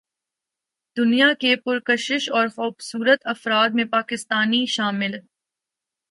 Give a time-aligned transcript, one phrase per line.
[0.97, 5.17] دنیا کے پرکشش اور خوبصورت افراد میں پاکستانی شامل